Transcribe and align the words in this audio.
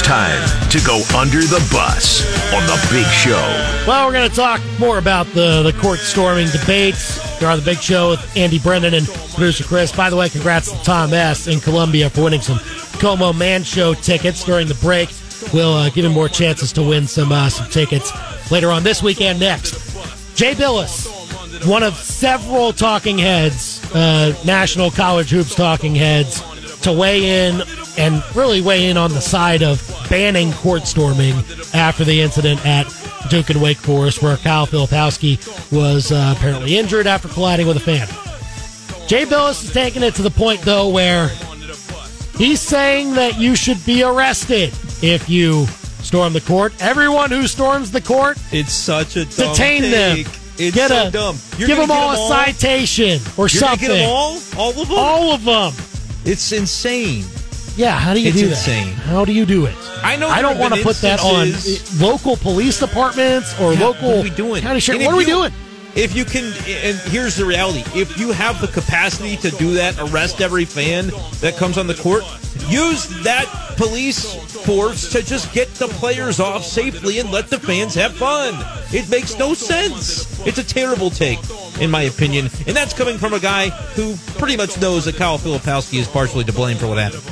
It's 0.00 0.08
time 0.08 0.70
to 0.70 0.80
go 0.86 1.02
under 1.14 1.40
the 1.40 1.60
bus 1.70 2.24
on 2.54 2.64
the 2.64 2.88
big 2.90 3.04
show. 3.08 3.36
Well, 3.86 4.06
we're 4.06 4.14
going 4.14 4.30
to 4.30 4.34
talk 4.34 4.62
more 4.78 4.96
about 4.96 5.26
the, 5.34 5.62
the 5.62 5.74
court 5.78 5.98
storming 5.98 6.48
debates. 6.48 7.38
They're 7.38 7.50
on 7.50 7.58
the 7.58 7.64
big 7.64 7.80
show 7.80 8.10
with 8.10 8.36
Andy 8.36 8.58
Brennan 8.58 8.94
and 8.94 9.06
producer 9.06 9.62
Chris. 9.62 9.92
By 9.94 10.08
the 10.08 10.16
way, 10.16 10.30
congrats 10.30 10.72
to 10.72 10.82
Tom 10.84 11.12
S. 11.12 11.48
in 11.48 11.60
Columbia 11.60 12.08
for 12.08 12.24
winning 12.24 12.40
some 12.40 12.58
Como 12.98 13.34
Man 13.34 13.62
Show 13.62 13.92
tickets 13.92 14.42
during 14.42 14.68
the 14.68 14.74
break. 14.76 15.10
We'll 15.52 15.74
uh, 15.74 15.90
give 15.90 16.06
him 16.06 16.12
more 16.12 16.30
chances 16.30 16.72
to 16.74 16.82
win 16.82 17.06
some 17.06 17.30
uh, 17.30 17.50
some 17.50 17.68
tickets 17.70 18.10
later 18.50 18.70
on 18.70 18.82
this 18.82 19.02
week 19.02 19.20
and 19.20 19.38
next. 19.38 19.74
Jay 20.34 20.54
Bilas, 20.54 21.68
one 21.68 21.82
of 21.82 21.94
several 21.94 22.72
talking 22.72 23.18
heads, 23.18 23.84
uh, 23.94 24.34
national 24.46 24.90
college 24.90 25.28
hoops 25.28 25.54
talking 25.54 25.94
heads, 25.94 26.42
to 26.80 26.92
weigh 26.92 27.48
in 27.48 27.62
and 27.98 28.22
really 28.34 28.62
weigh 28.62 28.88
in 28.88 28.96
on 28.96 29.12
the 29.12 29.20
side 29.20 29.62
of 29.62 29.89
banning 30.10 30.52
court 30.54 30.86
storming 30.86 31.34
after 31.72 32.04
the 32.04 32.20
incident 32.20 32.64
at 32.66 32.86
Duke 33.30 33.48
and 33.50 33.62
Wake 33.62 33.78
Forest, 33.78 34.20
where 34.22 34.36
Kyle 34.36 34.66
Filipowski 34.66 35.38
was 35.72 36.12
uh, 36.12 36.34
apparently 36.36 36.76
injured 36.76 37.06
after 37.06 37.28
colliding 37.28 37.66
with 37.66 37.76
a 37.76 37.80
fan. 37.80 38.06
Jay 39.08 39.24
Bilas 39.24 39.64
is 39.64 39.72
taking 39.72 40.02
it 40.02 40.14
to 40.16 40.22
the 40.22 40.30
point, 40.30 40.60
though, 40.62 40.88
where 40.88 41.28
he's 42.36 42.60
saying 42.60 43.14
that 43.14 43.38
you 43.38 43.54
should 43.56 43.84
be 43.86 44.02
arrested 44.02 44.68
if 45.02 45.28
you 45.28 45.66
storm 46.02 46.32
the 46.32 46.40
court. 46.40 46.72
Everyone 46.80 47.30
who 47.30 47.46
storms 47.46 47.90
the 47.90 48.00
court, 48.00 48.36
It's 48.52 48.72
such 48.72 49.16
a 49.16 49.24
dumb 49.24 49.52
detain 49.52 49.82
take. 49.82 49.90
them. 50.26 50.34
It's 50.58 50.76
get 50.76 50.88
so 50.90 51.06
a, 51.08 51.10
dumb. 51.10 51.38
You're 51.56 51.68
give 51.68 51.78
them 51.78 51.90
all 51.90 52.10
them 52.12 52.20
a 52.20 52.44
citation 52.52 53.20
or 53.38 53.44
You're 53.44 53.48
something. 53.48 53.88
get 53.88 53.94
them 53.94 54.08
all, 54.10 54.38
all 54.58 54.70
of 54.80 54.88
them. 54.88 54.98
All 54.98 55.32
of 55.32 55.44
them. 55.44 55.72
It's 56.24 56.52
insane. 56.52 57.24
Yeah, 57.76 57.98
how 57.98 58.12
do 58.14 58.20
you 58.20 58.28
It's 58.28 58.38
do 58.38 58.48
insane. 58.48 58.88
that? 58.88 59.02
How 59.06 59.24
do 59.24 59.32
you 59.32 59.46
do 59.46 59.64
it? 59.66 59.74
I 60.02 60.16
know 60.16 60.28
I 60.28 60.42
don't 60.42 60.58
want 60.58 60.74
to 60.74 60.82
put 60.82 60.96
that 60.96 61.20
on 61.20 61.52
local 62.00 62.36
police 62.36 62.78
departments 62.80 63.58
or 63.60 63.72
Yeah, 63.74 63.80
local 63.86 64.08
what 64.08 64.18
are 64.18 64.22
we 64.22 64.30
doing? 64.30 64.62
county 64.62 64.80
sheriff. 64.80 65.00
What 65.02 65.08
if 65.08 65.12
are 65.14 65.16
we 65.16 65.24
you- 65.24 65.28
doing? 65.30 65.52
If 65.96 66.14
you 66.14 66.24
can, 66.24 66.44
and 66.44 66.96
here's 67.10 67.34
the 67.34 67.44
reality: 67.44 67.82
if 67.98 68.16
you 68.16 68.30
have 68.30 68.60
the 68.60 68.68
capacity 68.68 69.36
to 69.38 69.50
do 69.50 69.74
that, 69.74 69.96
arrest 69.98 70.40
every 70.40 70.64
fan 70.64 71.10
that 71.40 71.56
comes 71.56 71.76
on 71.78 71.88
the 71.88 71.94
court, 71.94 72.22
use 72.68 73.08
that 73.24 73.46
police 73.76 74.24
force 74.64 75.10
to 75.10 75.20
just 75.22 75.52
get 75.52 75.72
the 75.74 75.88
players 75.88 76.38
off 76.38 76.64
safely 76.64 77.18
and 77.18 77.32
let 77.32 77.50
the 77.50 77.58
fans 77.58 77.94
have 77.96 78.14
fun. 78.14 78.54
It 78.92 79.08
makes 79.10 79.36
no 79.36 79.52
sense. 79.52 80.38
It's 80.46 80.58
a 80.58 80.64
terrible 80.64 81.10
take, 81.10 81.40
in 81.80 81.90
my 81.90 82.02
opinion, 82.02 82.50
and 82.68 82.76
that's 82.76 82.94
coming 82.94 83.18
from 83.18 83.32
a 83.32 83.40
guy 83.40 83.70
who 83.96 84.14
pretty 84.38 84.56
much 84.56 84.80
knows 84.80 85.06
that 85.06 85.16
Kyle 85.16 85.38
Filipowski 85.38 85.98
is 85.98 86.06
partially 86.06 86.44
to 86.44 86.52
blame 86.52 86.76
for 86.76 86.86
what 86.86 86.98
happened. 86.98 87.24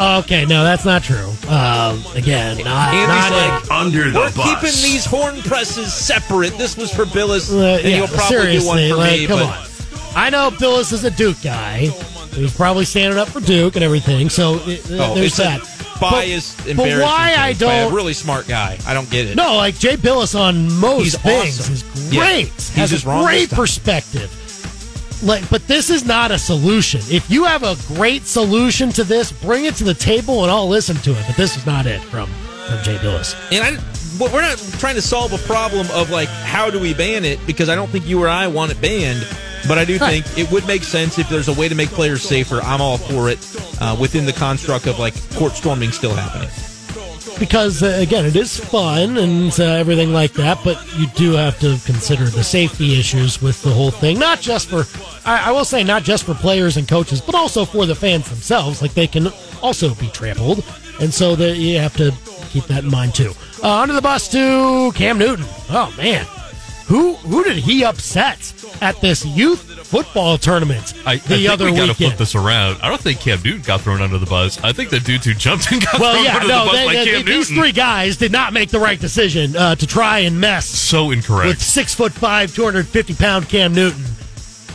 Okay, 0.00 0.46
no, 0.46 0.64
that's 0.64 0.84
not 0.86 1.02
true. 1.02 1.28
Um, 1.48 2.02
again, 2.14 2.56
not, 2.64 2.94
Andy's 2.94 3.08
not 3.08 3.32
like, 3.32 3.64
it. 3.64 3.70
Under 3.70 4.10
the 4.10 4.18
We're 4.18 4.32
bus. 4.32 4.34
keeping 4.36 4.90
these 4.90 5.04
horn 5.04 5.40
presses 5.42 5.92
separate. 5.92 6.56
This 6.56 6.76
was 6.76 6.90
for 6.90 7.04
Bilas, 7.04 7.52
Uh, 7.52 7.76
and 7.80 7.82
yeah, 7.88 7.96
you'll 7.98 8.06
probably 8.08 8.36
seriously, 8.36 8.60
do 8.60 8.66
one 8.66 8.88
for 8.90 8.96
like, 8.96 9.20
me. 9.20 9.26
come 9.26 9.38
but 9.40 9.46
on. 9.46 9.66
I 10.16 10.30
know 10.30 10.50
Bilas 10.52 10.92
is 10.94 11.04
a 11.04 11.10
Duke 11.10 11.42
guy. 11.42 11.88
He's 12.32 12.54
probably 12.56 12.84
standing 12.86 13.18
up 13.18 13.28
for 13.28 13.40
Duke 13.40 13.74
and 13.76 13.84
everything. 13.84 14.30
So 14.30 14.54
uh, 14.54 14.58
Oh, 14.58 15.14
there's 15.14 15.36
that. 15.36 15.60
biased, 16.00 16.56
but 16.58 16.66
embarrassing 16.68 17.00
why 17.02 17.34
I 17.36 17.52
take 17.52 17.60
by 17.68 17.74
a 17.74 17.84
don't- 17.84 17.94
really 17.94 18.14
smart 18.14 18.48
guy. 18.48 18.78
I 18.86 18.94
don't 18.94 19.10
get 19.10 19.26
it. 19.26 19.36
No, 19.36 19.56
like 19.56 19.78
Jay 19.78 19.96
Bilas 19.96 20.38
on 20.38 20.72
most 20.80 21.02
He's 21.02 21.18
things 21.18 21.60
awesome. 21.60 21.74
is 21.74 22.12
Yeah, 22.12 22.20
great. 22.20 22.46
he's 22.48 22.68
Has 22.70 22.90
just 22.90 23.04
a 23.04 23.08
wrong 23.08 23.24
great 23.24 23.50
perspective. 23.50 24.34
Like, 25.22 25.48
but 25.50 25.66
this 25.68 25.90
is 25.90 26.04
not 26.06 26.30
a 26.30 26.38
solution. 26.38 27.00
If 27.10 27.30
you 27.30 27.44
have 27.44 27.62
a 27.62 27.76
great 27.94 28.24
solution 28.26 28.90
to 28.92 29.04
this, 29.04 29.32
bring 29.32 29.66
it 29.66 29.74
to 29.76 29.84
the 29.84 29.94
table 29.94 30.42
and 30.42 30.50
I'll 30.50 30.68
listen 30.68 30.96
to 30.96 31.10
it. 31.10 31.24
But 31.26 31.36
this 31.36 31.56
is 31.56 31.66
not 31.66 31.86
it 31.86 32.00
from 32.00 32.28
from 32.66 32.82
Jay 32.82 32.96
Bilas. 32.96 33.34
and 33.52 33.64
I, 33.64 33.82
well, 34.18 34.32
we're 34.32 34.42
not 34.42 34.56
trying 34.78 34.94
to 34.94 35.02
solve 35.02 35.32
a 35.32 35.38
problem 35.46 35.86
of 35.92 36.10
like 36.10 36.28
how 36.28 36.70
do 36.70 36.78
we 36.78 36.94
ban 36.94 37.24
it 37.24 37.38
because 37.46 37.68
I 37.68 37.74
don't 37.74 37.90
think 37.90 38.06
you 38.06 38.22
or 38.22 38.28
I 38.28 38.46
want 38.46 38.70
it 38.72 38.80
banned. 38.80 39.26
But 39.68 39.76
I 39.76 39.84
do 39.84 39.98
Right. 39.98 40.24
think 40.24 40.38
it 40.38 40.50
would 40.50 40.66
make 40.66 40.82
sense 40.84 41.18
if 41.18 41.28
there's 41.28 41.48
a 41.48 41.52
way 41.52 41.68
to 41.68 41.74
make 41.74 41.90
players 41.90 42.22
safer. 42.22 42.60
I'm 42.62 42.80
all 42.80 42.96
for 42.96 43.28
it 43.28 43.38
uh, 43.78 43.94
within 44.00 44.24
the 44.24 44.32
construct 44.32 44.86
of 44.86 44.98
like 44.98 45.12
court 45.34 45.52
storming 45.52 45.92
still 45.92 46.14
happening. 46.14 46.48
Because 47.38 47.82
uh, 47.82 47.96
again, 48.00 48.24
it 48.24 48.36
is 48.36 48.58
fun 48.58 49.16
and 49.16 49.58
uh, 49.58 49.64
everything 49.64 50.12
like 50.12 50.32
that. 50.34 50.58
But 50.64 50.78
you 50.96 51.06
do 51.08 51.32
have 51.32 51.58
to 51.60 51.78
consider 51.84 52.24
the 52.26 52.44
safety 52.44 52.98
issues 52.98 53.40
with 53.42 53.62
the 53.62 53.70
whole 53.70 53.90
thing. 53.90 54.18
Not 54.18 54.40
just 54.40 54.68
for, 54.68 54.84
I, 55.26 55.48
I 55.48 55.52
will 55.52 55.64
say, 55.64 55.82
not 55.84 56.02
just 56.02 56.24
for 56.24 56.34
players 56.34 56.76
and 56.76 56.88
coaches, 56.88 57.20
but 57.20 57.34
also 57.34 57.64
for 57.64 57.86
the 57.86 57.94
fans 57.94 58.28
themselves. 58.28 58.82
Like 58.82 58.94
they 58.94 59.06
can 59.06 59.28
also 59.62 59.94
be 59.94 60.08
trampled, 60.08 60.64
and 61.00 61.12
so 61.12 61.34
you 61.34 61.78
have 61.78 61.96
to 61.96 62.12
keep 62.48 62.64
that 62.64 62.84
in 62.84 62.90
mind 62.90 63.14
too. 63.14 63.32
Uh, 63.62 63.80
under 63.80 63.94
the 63.94 64.02
bus 64.02 64.28
to 64.28 64.92
Cam 64.94 65.18
Newton. 65.18 65.44
Oh 65.70 65.92
man, 65.96 66.26
who 66.86 67.14
who 67.14 67.44
did 67.44 67.56
he 67.56 67.84
upset 67.84 68.52
at 68.80 69.00
this 69.00 69.24
youth 69.24 69.79
football 69.90 70.38
tournament 70.38 70.94
I, 71.04 71.12
I 71.12 71.16
the 71.16 71.20
think 71.20 71.50
other 71.50 71.64
we 71.66 71.70
got 71.72 71.76
to 71.76 71.80
weekend? 71.92 71.96
flip 71.96 72.16
this 72.18 72.34
around. 72.34 72.80
I 72.80 72.88
don't 72.88 73.00
think 73.00 73.20
Cam 73.20 73.40
Newton 73.44 73.62
got 73.62 73.80
thrown 73.80 74.00
under 74.00 74.18
the 74.18 74.26
bus. 74.26 74.62
I 74.62 74.72
think 74.72 74.90
the 74.90 75.00
dudes 75.00 75.24
who 75.26 75.34
jumped 75.34 75.70
and 75.72 75.84
got 75.84 75.98
Well, 76.00 76.12
thrown 76.14 76.24
yeah, 76.24 76.36
under 76.36 76.48
no, 76.48 76.64
the 76.64 76.70
bus 76.70 76.76
they, 76.76 76.86
by 76.86 76.92
they- 76.92 77.04
Cam 77.06 77.24
these 77.24 77.50
Newton. 77.50 77.56
three 77.56 77.72
guys 77.72 78.16
did 78.16 78.30
not 78.32 78.52
make 78.52 78.70
the 78.70 78.78
right 78.80 78.98
decision 79.00 79.56
uh, 79.56 79.74
to 79.74 79.86
try 79.86 80.20
and 80.20 80.40
mess 80.40 80.66
so 80.66 81.10
incorrect. 81.10 81.48
with 81.48 81.62
six 81.62 81.94
foot 81.94 82.12
five, 82.12 82.54
two 82.54 82.64
hundred 82.64 82.86
fifty 82.86 83.14
pound 83.14 83.48
Cam 83.48 83.74
Newton. 83.74 84.04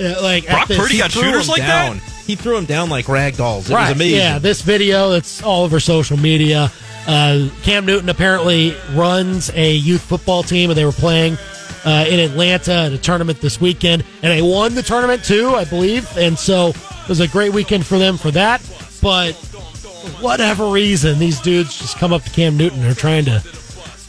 Uh, 0.00 0.14
like 0.22 0.44
at 0.44 0.50
Brock 0.50 0.68
this- 0.68 0.78
Purdy 0.78 0.94
He 0.94 0.98
got 1.00 1.10
threw 1.10 1.22
shooters 1.22 1.46
him 1.46 1.52
like 1.52 1.62
down. 1.62 1.96
that? 1.96 2.02
He 2.26 2.34
threw 2.36 2.56
him 2.58 2.66
down 2.66 2.90
like 2.90 3.08
rag 3.08 3.36
dolls. 3.38 3.70
It 3.70 3.74
right? 3.74 3.88
was 3.88 3.96
amazing. 3.96 4.18
Yeah, 4.18 4.38
this 4.38 4.60
video 4.60 5.08
that's 5.10 5.42
all 5.42 5.64
over 5.64 5.80
social 5.80 6.18
media. 6.18 6.70
Uh, 7.06 7.48
Cam 7.62 7.86
Newton 7.86 8.10
apparently 8.10 8.76
runs 8.92 9.50
a 9.54 9.72
youth 9.72 10.02
football 10.02 10.42
team, 10.42 10.68
and 10.68 10.76
they 10.78 10.84
were 10.84 10.92
playing 10.92 11.38
uh, 11.84 12.06
in 12.08 12.20
Atlanta 12.20 12.72
at 12.72 12.92
a 12.92 12.98
tournament 12.98 13.40
this 13.40 13.60
weekend, 13.60 14.04
and 14.22 14.32
they 14.32 14.42
won 14.42 14.74
the 14.74 14.82
tournament 14.82 15.24
too, 15.24 15.48
I 15.50 15.64
believe. 15.64 16.08
And 16.16 16.38
so 16.38 16.68
it 16.68 17.08
was 17.08 17.20
a 17.20 17.28
great 17.28 17.52
weekend 17.52 17.86
for 17.86 17.98
them 17.98 18.16
for 18.16 18.30
that. 18.32 18.60
But 19.00 19.32
for 19.32 20.22
whatever 20.22 20.68
reason, 20.68 21.18
these 21.18 21.40
dudes 21.40 21.78
just 21.78 21.98
come 21.98 22.12
up 22.12 22.22
to 22.22 22.30
Cam 22.30 22.56
Newton 22.56 22.80
and 22.80 22.90
are 22.90 22.94
trying 22.94 23.24
to 23.26 23.42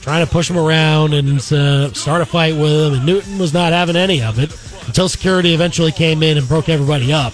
trying 0.01 0.25
to 0.25 0.31
push 0.31 0.49
him 0.49 0.57
around 0.57 1.13
and 1.13 1.39
uh, 1.51 1.93
start 1.93 2.21
a 2.21 2.25
fight 2.25 2.55
with 2.55 2.87
him. 2.87 2.93
And 2.93 3.05
Newton 3.05 3.37
was 3.37 3.53
not 3.53 3.73
having 3.73 3.95
any 3.95 4.21
of 4.21 4.39
it 4.39 4.51
until 4.87 5.09
security 5.09 5.53
eventually 5.53 5.91
came 5.91 6.23
in 6.23 6.37
and 6.37 6.47
broke 6.47 6.69
everybody 6.69 7.13
up. 7.13 7.33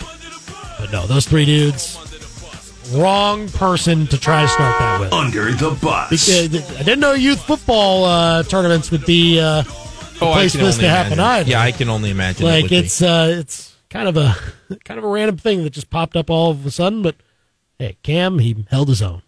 But 0.80 0.92
no, 0.92 1.08
those 1.08 1.26
three 1.26 1.46
dudes, 1.46 1.98
wrong 2.94 3.48
person 3.50 4.08
to 4.08 4.18
try 4.18 4.42
to 4.42 4.48
start 4.48 4.78
that 4.80 5.00
with. 5.00 5.14
Under 5.14 5.52
the 5.52 5.72
bus. 5.82 6.10
Because 6.10 6.76
I 6.76 6.84
didn't 6.84 7.00
know 7.00 7.14
youth 7.14 7.42
football 7.42 8.06
uh, 8.06 8.44
tournaments 8.44 8.92
would 8.92 9.06
be 9.06 9.40
uh, 9.40 9.64
Oh, 10.22 10.30
I 10.32 10.34
place 10.34 10.54
this 10.54 10.76
only 10.76 10.84
to 10.84 10.90
happen 10.90 11.14
imagine. 11.14 11.26
either. 11.42 11.50
Yeah, 11.52 11.62
I 11.62 11.72
can 11.72 11.90
only 11.90 12.10
imagine. 12.10 12.46
like 12.46 12.72
it's 12.72 13.02
uh, 13.02 13.36
it's 13.40 13.76
kind 13.90 14.08
of 14.08 14.18
a 14.18 14.36
kind 14.86 14.98
of 14.98 15.04
a 15.04 15.08
random 15.08 15.38
thing 15.38 15.64
that 15.64 15.72
just 15.72 15.90
popped 15.90 16.16
up 16.16 16.30
all 16.30 16.52
of 16.52 16.66
a 16.66 16.72
sudden. 16.72 17.02
But 17.02 17.16
hey, 17.80 17.98
Cam, 18.04 18.40
he 18.40 18.66
held 18.70 18.90
his 18.90 19.02
own. 19.02 19.22